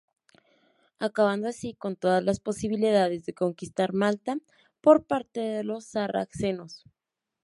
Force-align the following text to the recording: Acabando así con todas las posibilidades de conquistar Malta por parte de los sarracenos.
Acabando 0.97 1.47
así 1.47 1.75
con 1.75 1.95
todas 1.95 2.23
las 2.23 2.39
posibilidades 2.39 3.23
de 3.27 3.35
conquistar 3.35 3.93
Malta 3.93 4.37
por 4.81 5.05
parte 5.05 5.39
de 5.41 5.63
los 5.63 5.85
sarracenos. 5.85 6.85